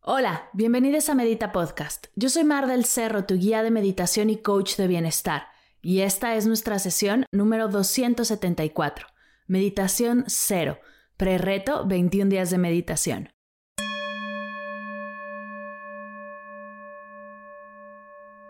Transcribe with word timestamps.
Hola, 0.00 0.48
bienvenidos 0.52 1.08
a 1.08 1.14
Medita 1.16 1.50
Podcast. 1.50 2.06
Yo 2.14 2.28
soy 2.28 2.44
Mar 2.44 2.68
del 2.68 2.84
Cerro, 2.84 3.24
tu 3.24 3.34
guía 3.34 3.64
de 3.64 3.72
meditación 3.72 4.30
y 4.30 4.36
coach 4.36 4.76
de 4.76 4.86
bienestar, 4.86 5.48
y 5.82 6.00
esta 6.00 6.36
es 6.36 6.46
nuestra 6.46 6.78
sesión 6.78 7.26
número 7.32 7.66
274, 7.66 9.08
Meditación 9.48 10.22
Cero, 10.28 10.78
pre-reto 11.16 11.84
21 11.84 12.30
días 12.30 12.50
de 12.50 12.58
meditación. 12.58 13.28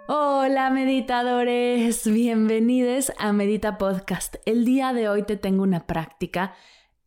Hola 0.06 0.68
meditadores, 0.70 2.06
bienvenidos 2.06 3.10
a 3.18 3.32
Medita 3.32 3.78
Podcast. 3.78 4.36
El 4.44 4.66
día 4.66 4.92
de 4.92 5.08
hoy 5.08 5.22
te 5.22 5.38
tengo 5.38 5.62
una 5.62 5.86
práctica 5.86 6.54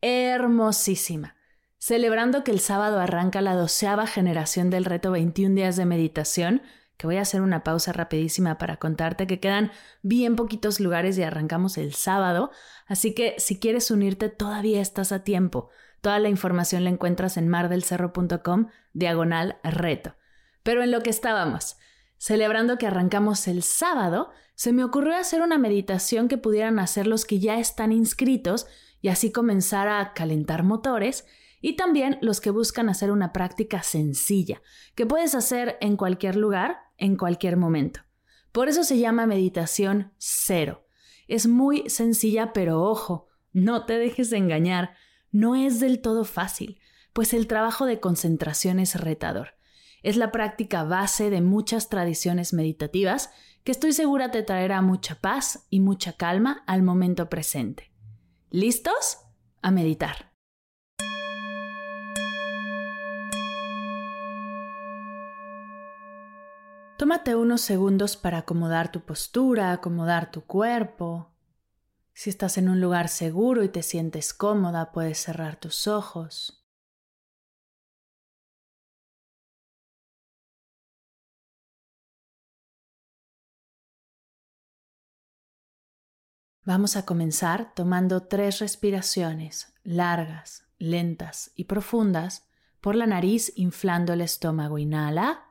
hermosísima 0.02 1.36
celebrando 1.82 2.44
que 2.44 2.52
el 2.52 2.60
sábado 2.60 3.00
arranca 3.00 3.42
la 3.42 3.56
doceava 3.56 4.06
generación 4.06 4.70
del 4.70 4.86
reto 4.86 5.10
21 5.10 5.56
días 5.56 5.76
de 5.76 5.88
meditación, 5.88 6.62
que 6.96 7.08
voy 7.08 7.18
a 7.18 7.22
hacer 7.22 7.42
una 7.42 7.64
pausa 7.64 7.92
rapidísima 7.92 8.60
para 8.60 8.78
contarte 8.78 9.26
que 9.26 9.40
quedan 9.40 9.72
bien 10.04 10.36
poquitos 10.36 10.80
lugares 10.80 11.18
y 11.18 11.24
arrancamos 11.24 11.80
el 11.80 11.96
sábado, 11.96 12.52
así 12.86 13.16
que 13.16 13.34
si 13.40 13.60
quieres 13.60 13.90
unirte 13.90 14.30
todavía 14.30 14.80
estás 14.80 15.12
a 15.12 15.24
tiempo. 15.24 15.70
Toda 16.02 16.20
la 16.20 16.30
información 16.30 16.84
la 16.84 16.92
encuentras 16.92 17.36
en 17.38 17.48
mardelcerro.com 17.48 18.68
diagonal 18.94 19.58
reto. 19.64 20.14
Pero 20.62 20.84
en 20.84 20.92
lo 20.92 21.02
que 21.02 21.10
estábamos, 21.10 21.78
celebrando 22.20 22.78
que 22.78 22.86
arrancamos 22.86 23.48
el 23.48 23.64
sábado, 23.64 24.30
se 24.54 24.72
me 24.72 24.84
ocurrió 24.84 25.16
hacer 25.16 25.42
una 25.42 25.58
meditación 25.58 26.28
que 26.28 26.38
pudieran 26.38 26.78
hacer 26.78 27.08
los 27.08 27.26
que 27.26 27.40
ya 27.40 27.58
están 27.58 27.92
inscritos 27.92 28.68
y 29.02 29.08
así 29.08 29.32
comenzar 29.32 29.88
a 29.88 30.14
calentar 30.14 30.62
motores 30.62 31.26
y 31.62 31.76
también 31.76 32.18
los 32.22 32.42
que 32.42 32.50
buscan 32.50 32.90
hacer 32.90 33.12
una 33.12 33.32
práctica 33.32 33.84
sencilla, 33.84 34.62
que 34.96 35.06
puedes 35.06 35.36
hacer 35.36 35.78
en 35.80 35.96
cualquier 35.96 36.36
lugar, 36.36 36.78
en 36.98 37.16
cualquier 37.16 37.56
momento. 37.56 38.02
Por 38.52 38.68
eso 38.68 38.84
se 38.84 38.98
llama 38.98 39.28
meditación 39.28 40.12
cero. 40.18 40.86
Es 41.28 41.48
muy 41.48 41.90
sencilla, 41.90 42.52
pero 42.52 42.82
ojo, 42.82 43.28
no 43.54 43.86
te 43.86 43.98
dejes 43.98 44.30
de 44.30 44.38
engañar, 44.38 44.96
no 45.32 45.56
es 45.56 45.80
del 45.80 46.02
todo 46.02 46.26
fácil, 46.26 46.80
pues 47.14 47.34
el 47.34 47.48
trabajo 47.48 47.86
de 47.86 48.00
concentración 48.00 48.80
es 48.80 49.00
retador. 49.00 49.56
Es 50.04 50.18
la 50.18 50.32
práctica 50.32 50.84
base 50.84 51.30
de 51.30 51.42
muchas 51.42 51.90
tradiciones 51.90 52.54
meditativas 52.54 53.30
que 53.64 53.72
estoy 53.72 53.94
segura 53.94 54.32
te 54.32 54.42
traerá 54.42 54.82
mucha 54.82 55.16
paz 55.16 55.68
y 55.70 55.80
mucha 55.80 56.14
calma 56.14 56.64
al 56.66 56.82
momento 56.82 57.30
presente. 57.30 57.92
¿Listos? 58.50 59.20
A 59.62 59.70
meditar. 59.70 60.31
Tómate 67.02 67.34
unos 67.34 67.62
segundos 67.62 68.16
para 68.16 68.38
acomodar 68.38 68.92
tu 68.92 69.02
postura, 69.02 69.72
acomodar 69.72 70.30
tu 70.30 70.42
cuerpo. 70.42 71.32
Si 72.14 72.30
estás 72.30 72.60
en 72.60 72.70
un 72.70 72.80
lugar 72.80 73.10
seguro 73.10 73.64
y 73.64 73.70
te 73.70 73.82
sientes 73.82 74.36
cómoda, 74.36 74.92
puedes 74.92 75.18
cerrar 75.18 75.56
tus 75.56 75.88
ojos. 75.88 76.64
Vamos 86.64 86.96
a 86.96 87.04
comenzar 87.08 87.74
tomando 87.74 88.28
tres 88.28 88.60
respiraciones 88.60 89.74
largas, 89.82 90.68
lentas 90.78 91.52
y 91.56 91.64
profundas 91.64 92.48
por 92.80 92.94
la 92.94 93.08
nariz 93.08 93.54
inflando 93.56 94.14
el 94.14 94.22
estómago. 94.22 94.78
Inhala. 94.78 95.51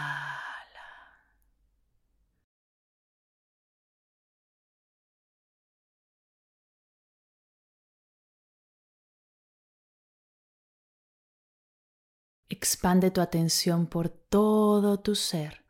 Expande 12.51 13.11
tu 13.11 13.21
atención 13.21 13.87
por 13.87 14.09
todo 14.09 14.99
tu 14.99 15.15
ser. 15.15 15.63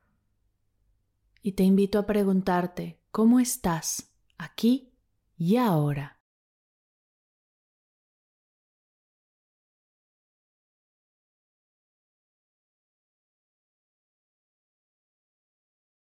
Y 1.43 1.51
te 1.51 1.61
invito 1.61 1.99
a 1.99 2.07
preguntarte, 2.07 2.99
¿cómo 3.11 3.39
estás 3.39 4.11
aquí 4.39 4.91
y 5.37 5.57
ahora? 5.57 6.19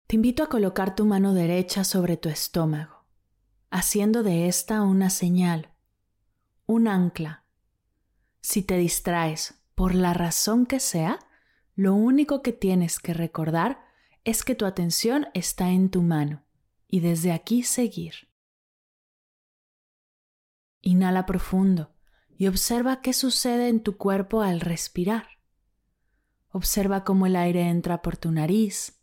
Te 0.08 0.16
invito 0.16 0.42
a 0.42 0.48
colocar 0.48 0.96
tu 0.96 1.06
mano 1.06 1.32
derecha 1.32 1.84
sobre 1.84 2.16
tu 2.16 2.28
estómago, 2.28 3.04
haciendo 3.70 4.24
de 4.24 4.48
esta 4.48 4.82
una 4.82 5.10
señal, 5.10 5.76
un 6.66 6.88
ancla. 6.88 7.44
Si 8.40 8.62
te 8.62 8.76
distraes 8.76 9.62
por 9.76 9.94
la 9.94 10.14
razón 10.14 10.64
que 10.66 10.80
sea, 10.80 11.20
lo 11.74 11.94
único 11.94 12.42
que 12.42 12.52
tienes 12.52 12.98
que 12.98 13.12
recordar 13.12 13.84
es 14.24 14.42
que 14.42 14.54
tu 14.54 14.64
atención 14.64 15.28
está 15.34 15.70
en 15.70 15.90
tu 15.90 16.02
mano 16.02 16.42
y 16.88 17.00
desde 17.00 17.30
aquí 17.30 17.62
seguir. 17.62 18.30
Inhala 20.80 21.26
profundo 21.26 21.94
y 22.38 22.46
observa 22.46 23.02
qué 23.02 23.12
sucede 23.12 23.68
en 23.68 23.82
tu 23.82 23.98
cuerpo 23.98 24.40
al 24.40 24.60
respirar. 24.60 25.26
Observa 26.48 27.04
cómo 27.04 27.26
el 27.26 27.36
aire 27.36 27.68
entra 27.68 28.00
por 28.00 28.16
tu 28.16 28.32
nariz, 28.32 29.02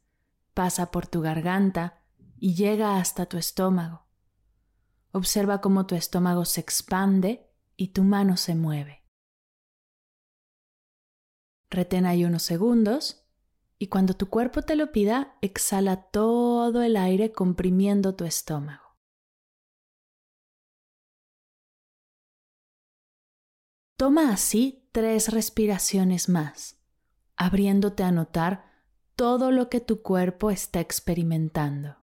pasa 0.55 0.89
por 0.89 1.05
tu 1.05 1.21
garganta 1.21 2.01
y 2.39 2.55
llega 2.55 2.97
hasta 2.97 3.27
tu 3.27 3.37
estómago. 3.37 4.07
Observa 5.11 5.61
cómo 5.61 5.85
tu 5.85 5.93
estómago 5.93 6.45
se 6.45 6.61
expande 6.61 7.47
y 7.77 7.89
tu 7.89 8.03
mano 8.03 8.37
se 8.37 8.55
mueve. 8.55 9.02
Retén 11.73 12.05
ahí 12.05 12.23
unos 12.23 12.43
segundos 12.43 13.25
y 13.79 13.87
cuando 13.87 14.13
tu 14.13 14.29
cuerpo 14.29 14.61
te 14.61 14.75
lo 14.75 14.91
pida, 14.91 15.39
exhala 15.41 16.03
todo 16.03 16.83
el 16.83 16.95
aire 16.95 17.31
comprimiendo 17.31 18.13
tu 18.13 18.25
estómago. 18.25 18.99
Toma 23.97 24.31
así 24.31 24.87
tres 24.91 25.33
respiraciones 25.33 26.29
más, 26.29 26.79
abriéndote 27.37 28.03
a 28.03 28.11
notar 28.11 28.71
todo 29.15 29.49
lo 29.49 29.69
que 29.69 29.79
tu 29.79 30.03
cuerpo 30.03 30.51
está 30.51 30.79
experimentando. 30.79 32.02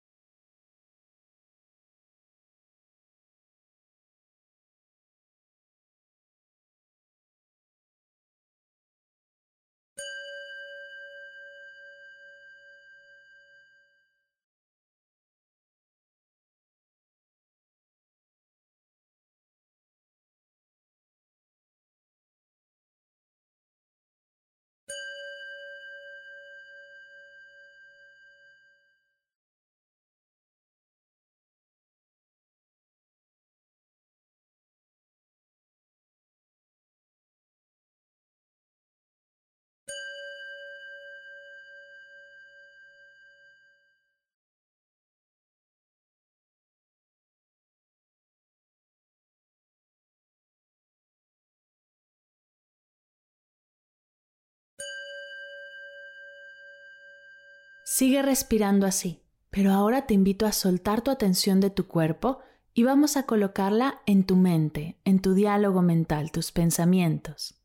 Sigue 57.86 58.22
respirando 58.22 58.86
así, 58.86 59.22
pero 59.50 59.70
ahora 59.70 60.06
te 60.06 60.14
invito 60.14 60.46
a 60.46 60.52
soltar 60.52 61.02
tu 61.02 61.10
atención 61.10 61.60
de 61.60 61.68
tu 61.68 61.86
cuerpo 61.86 62.38
y 62.72 62.82
vamos 62.82 63.18
a 63.18 63.24
colocarla 63.24 64.00
en 64.06 64.24
tu 64.24 64.36
mente, 64.36 64.98
en 65.04 65.20
tu 65.20 65.34
diálogo 65.34 65.82
mental, 65.82 66.32
tus 66.32 66.50
pensamientos. 66.50 67.60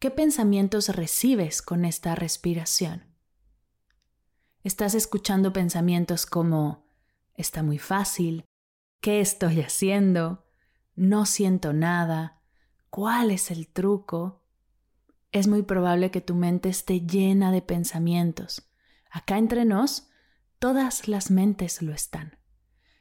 ¿Qué 0.00 0.10
pensamientos 0.10 0.88
recibes 0.88 1.62
con 1.62 1.84
esta 1.84 2.16
respiración? 2.16 3.04
Estás 4.64 4.96
escuchando 4.96 5.52
pensamientos 5.52 6.26
como, 6.26 6.84
está 7.34 7.62
muy 7.62 7.78
fácil, 7.78 8.44
¿qué 9.00 9.20
estoy 9.20 9.60
haciendo? 9.60 10.44
No 10.96 11.26
siento 11.26 11.72
nada, 11.72 12.42
¿cuál 12.90 13.30
es 13.30 13.52
el 13.52 13.68
truco? 13.68 14.42
Es 15.30 15.46
muy 15.46 15.62
probable 15.62 16.10
que 16.10 16.20
tu 16.20 16.34
mente 16.34 16.68
esté 16.68 17.02
llena 17.02 17.52
de 17.52 17.62
pensamientos. 17.62 18.69
Acá 19.10 19.38
entre 19.38 19.64
nos, 19.64 20.08
todas 20.58 21.08
las 21.08 21.30
mentes 21.30 21.82
lo 21.82 21.92
están. 21.92 22.38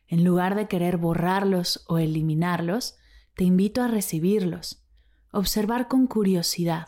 En 0.07 0.23
lugar 0.23 0.56
de 0.56 0.67
querer 0.67 0.97
borrarlos 0.97 1.85
o 1.88 2.00
eliminarlos, 2.00 2.97
te 3.35 3.44
invito 3.44 3.81
a 3.81 3.88
recibirlos, 3.88 4.83
observar 5.31 5.88
con 5.88 6.07
curiosidad 6.07 6.88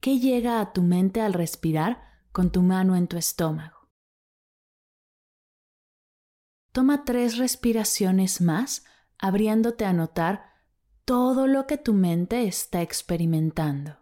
qué 0.00 0.18
llega 0.18 0.60
a 0.60 0.72
tu 0.72 0.82
mente 0.82 1.22
al 1.22 1.32
respirar 1.32 2.02
con 2.30 2.52
tu 2.52 2.62
mano 2.62 2.94
en 2.94 3.08
tu 3.08 3.16
estómago. 3.16 3.88
Toma 6.72 7.04
tres 7.04 7.38
respiraciones 7.38 8.40
más, 8.40 8.84
abriéndote 9.18 9.84
a 9.84 9.92
notar 9.92 10.44
todo 11.04 11.46
lo 11.46 11.66
que 11.66 11.78
tu 11.78 11.94
mente 11.94 12.46
está 12.46 12.82
experimentando. 12.82 13.96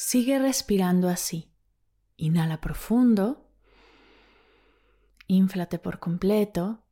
Sigue 0.00 0.38
respirando 0.38 1.08
así. 1.08 1.52
Inhala 2.16 2.60
profundo. 2.60 3.50
Inflate 5.26 5.80
por 5.80 5.98
completo. 5.98 6.84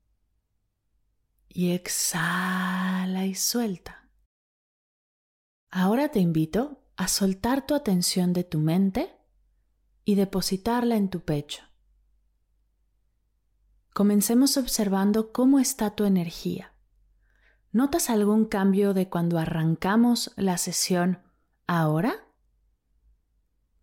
Y 1.49 1.71
exhala 1.71 3.25
y 3.25 3.37
suelta. 3.37 4.11
Ahora 5.71 6.09
te 6.09 6.19
invito 6.19 6.83
a 6.97 7.07
soltar 7.07 7.65
tu 7.65 7.77
atención 7.77 8.33
de 8.33 8.43
tu 8.43 8.59
mente 8.59 9.17
y 10.05 10.17
depositarla 10.17 10.97
en 10.97 11.09
tu 11.09 11.25
pecho. 11.25 11.63
Comencemos 13.95 14.57
observando 14.57 15.31
cómo 15.31 15.61
está 15.61 15.95
tu 15.95 16.07
energía. 16.07 16.75
¿Notas 17.71 18.11
algún 18.11 18.47
cambio 18.47 18.95
de 18.95 19.09
cuando 19.09 19.39
arrancamos 19.39 20.33
la 20.35 20.59
sesión 20.59 21.23
ahora? 21.69 22.26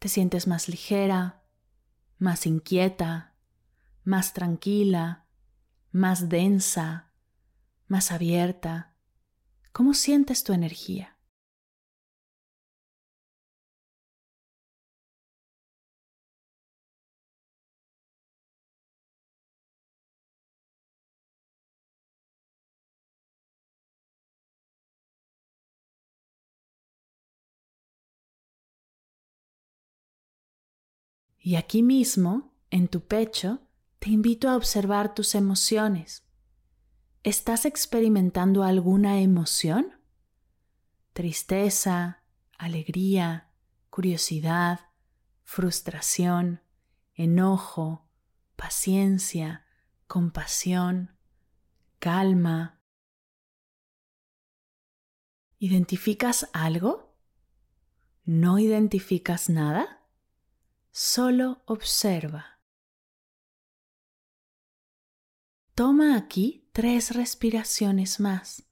Te 0.04 0.10
sientes 0.10 0.48
más 0.48 0.68
ligera, 0.68 1.44
más 2.18 2.46
inquieta, 2.46 3.36
más 4.04 4.34
tranquila, 4.34 5.28
más 5.94 6.28
densa, 6.28 7.14
más 7.88 8.12
abierta. 8.12 8.98
¿Cómo 9.72 9.94
sientes 9.94 10.44
tu 10.44 10.52
energía? 10.52 11.13
Y 31.46 31.58
aquí 31.58 31.84
mismo, 31.84 32.56
en 32.70 32.88
tu 32.88 33.06
pecho, 33.06 33.60
te 34.00 34.10
invito 34.10 34.50
a 34.50 34.56
observar 34.56 35.14
tus 35.14 35.36
emociones. 35.36 36.24
¿Estás 37.22 37.66
experimentando 37.66 38.64
alguna 38.64 39.20
emoción? 39.20 39.94
Tristeza, 41.12 42.24
alegría, 42.58 43.50
curiosidad, 43.90 44.92
frustración, 45.44 46.62
enojo, 47.14 48.08
paciencia, 48.56 49.66
compasión, 50.08 51.18
calma. 52.00 52.82
¿Identificas 55.60 56.50
algo? 56.54 57.18
¿No 58.24 58.60
identificas 58.60 59.50
nada? 59.50 60.03
Solo 60.96 61.64
observa. 61.66 62.60
Toma 65.74 66.16
aquí 66.16 66.70
tres 66.72 67.16
respiraciones 67.16 68.20
más, 68.20 68.70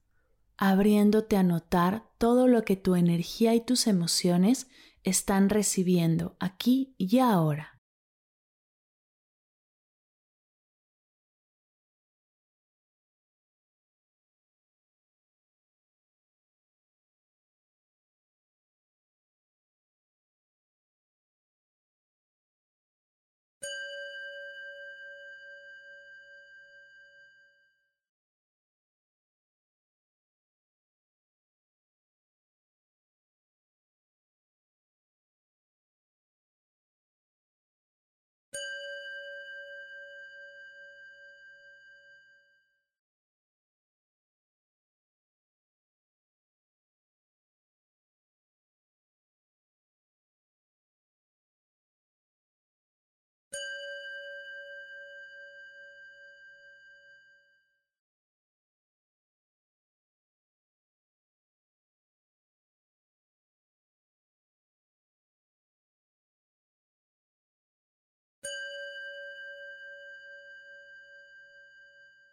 abriéndote 0.56 1.36
a 1.36 1.42
notar 1.42 2.12
todo 2.20 2.48
lo 2.48 2.64
que 2.64 2.76
tu 2.76 2.94
energía 2.94 3.56
y 3.56 3.66
tus 3.66 3.88
emociones 3.88 4.68
están 5.02 5.50
recibiendo 5.50 6.38
aquí 6.40 6.94
y 7.00 7.18
ahora. 7.18 7.71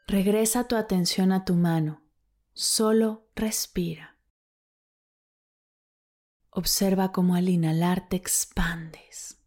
Regresa 0.08 0.66
tu 0.66 0.74
atención 0.74 1.32
a 1.32 1.44
tu 1.44 1.54
mano. 1.54 2.02
Solo 2.54 3.28
respira. 3.36 4.18
Observa 6.48 7.12
cómo 7.12 7.34
al 7.34 7.50
inhalar 7.50 8.08
te 8.08 8.16
expandes. 8.16 9.38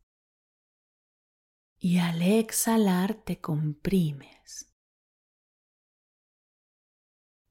y 1.83 1.97
al 1.97 2.21
exhalar 2.21 3.15
te 3.15 3.41
comprimes. 3.41 4.71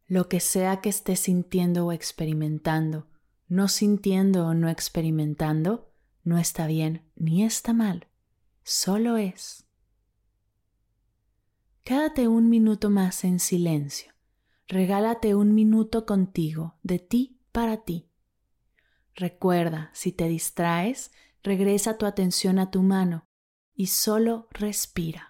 Lo 0.06 0.28
que 0.28 0.38
sea 0.38 0.80
que 0.80 0.88
estés 0.88 1.18
sintiendo 1.18 1.86
o 1.86 1.90
experimentando, 1.90 3.08
no 3.48 3.66
sintiendo 3.66 4.46
o 4.46 4.54
no 4.54 4.68
experimentando, 4.68 5.92
no 6.22 6.38
está 6.38 6.68
bien 6.68 7.10
ni 7.16 7.42
está 7.42 7.72
mal, 7.72 8.06
solo 8.62 9.16
es. 9.16 9.66
Quédate 11.82 12.28
un 12.28 12.48
minuto 12.48 12.90
más 12.90 13.24
en 13.24 13.40
silencio. 13.40 14.12
Regálate 14.68 15.34
un 15.34 15.54
minuto 15.54 16.06
contigo, 16.06 16.74
de 16.82 16.98
ti 16.98 17.40
para 17.52 17.78
ti. 17.78 18.08
Recuerda, 19.14 19.90
si 19.92 20.12
te 20.12 20.28
distraes, 20.28 21.10
regresa 21.42 21.98
tu 21.98 22.06
atención 22.06 22.58
a 22.58 22.70
tu 22.70 22.82
mano 22.82 23.26
y 23.74 23.88
solo 23.88 24.46
respira. 24.50 25.29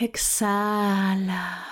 Exhala. 0.00 1.62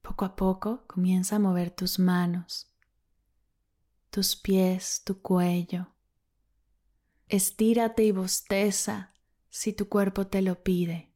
Poco 0.00 0.24
a 0.24 0.34
poco 0.34 0.86
comienza 0.86 1.36
a 1.36 1.38
mover 1.38 1.70
tus 1.70 1.98
manos, 1.98 2.72
tus 4.10 4.34
pies, 4.34 5.02
tu 5.04 5.20
cuello. 5.20 5.88
Estírate 7.28 8.04
y 8.04 8.12
bosteza 8.12 9.12
si 9.50 9.74
tu 9.74 9.90
cuerpo 9.90 10.26
te 10.26 10.40
lo 10.40 10.62
pide. 10.62 11.11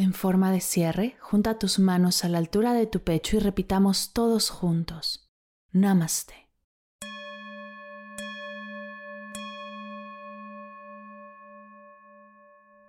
En 0.00 0.14
forma 0.14 0.50
de 0.50 0.62
cierre, 0.62 1.18
junta 1.20 1.58
tus 1.58 1.78
manos 1.78 2.24
a 2.24 2.30
la 2.30 2.38
altura 2.38 2.72
de 2.72 2.86
tu 2.86 3.00
pecho 3.00 3.36
y 3.36 3.38
repitamos 3.38 4.14
todos 4.14 4.48
juntos. 4.48 5.30
Namaste. 5.72 6.39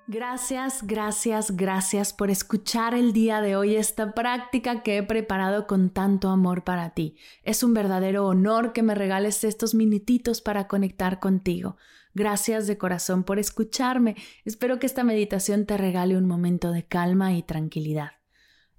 Gracias, 0.08 0.86
gracias, 0.86 1.55
gracias 1.55 2.12
por 2.12 2.31
escuchar 2.31 2.96
el 2.96 3.13
día 3.13 3.39
de 3.39 3.55
hoy 3.55 3.75
esta 3.75 4.13
práctica 4.13 4.81
que 4.81 4.98
he 4.98 5.03
preparado 5.03 5.67
con 5.67 5.91
tanto 5.91 6.29
amor 6.29 6.63
para 6.63 6.89
ti. 6.89 7.15
Es 7.43 7.63
un 7.63 7.74
verdadero 7.74 8.25
honor 8.25 8.74
que 8.74 8.81
me 8.81 8.96
regales 8.96 9.43
estos 9.43 9.75
minutitos 9.75 10.41
para 10.41 10.67
conectar 10.67 11.20
contigo. 11.20 11.77
Gracias 12.13 12.67
de 12.67 12.77
corazón 12.77 13.24
por 13.24 13.39
escucharme. 13.39 14.15
Espero 14.43 14.79
que 14.79 14.88
esta 14.88 15.03
meditación 15.03 15.65
te 15.65 15.77
regale 15.77 16.17
un 16.17 16.27
momento 16.27 16.72
de 16.72 16.86
calma 16.86 17.34
y 17.34 17.43
tranquilidad. 17.43 18.12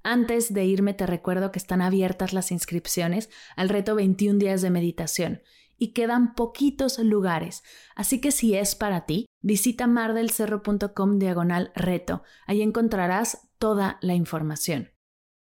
Antes 0.02 0.52
de 0.52 0.64
irme 0.64 0.92
te 0.92 1.06
recuerdo 1.06 1.52
que 1.52 1.60
están 1.60 1.80
abiertas 1.80 2.32
las 2.32 2.50
inscripciones 2.50 3.30
al 3.54 3.68
reto 3.68 3.94
21 3.94 4.38
días 4.38 4.60
de 4.60 4.70
meditación 4.70 5.40
y 5.82 5.88
quedan 5.88 6.36
poquitos 6.36 7.00
lugares, 7.00 7.64
así 7.96 8.20
que 8.20 8.30
si 8.30 8.54
es 8.54 8.76
para 8.76 9.04
ti, 9.04 9.26
visita 9.40 9.88
mardelcerro.com 9.88 11.18
diagonal 11.18 11.72
reto, 11.74 12.22
ahí 12.46 12.62
encontrarás 12.62 13.48
toda 13.58 13.98
la 14.00 14.14
información. 14.14 14.90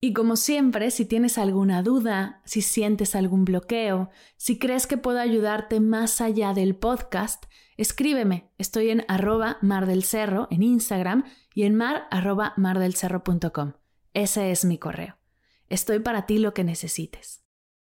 Y 0.01 0.15
como 0.15 0.37
siempre, 0.37 0.91
si 0.91 1.05
tienes 1.05 1.37
alguna 1.37 1.83
duda, 1.83 2.41
si 2.47 2.63
sientes 2.63 3.15
algún 3.15 3.45
bloqueo, 3.45 4.09
si 4.39 4.59
crees 4.59 4.87
que 4.87 4.97
puedo 4.97 5.21
ayudarte 5.21 5.79
más 5.79 6.23
allá 6.23 6.55
del 6.55 6.75
podcast, 6.75 7.45
escríbeme. 7.77 8.51
Estoy 8.57 8.89
en 8.89 9.05
arroba 9.09 9.59
mardelcerro 9.61 10.49
en 10.51 10.63
Instagram 10.63 11.25
y 11.53 11.65
en 11.65 11.75
mar 11.75 12.05
arroba 12.11 12.55
mardelcerro.com. 12.57 13.75
Ese 14.15 14.51
es 14.51 14.65
mi 14.65 14.79
correo. 14.79 15.19
Estoy 15.69 15.99
para 15.99 16.25
ti 16.25 16.39
lo 16.39 16.55
que 16.55 16.65
necesites. 16.65 17.44